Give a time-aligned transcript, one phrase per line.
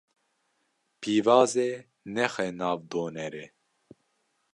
[0.99, 1.71] Pîvazê
[2.15, 3.45] nexe nav donerê.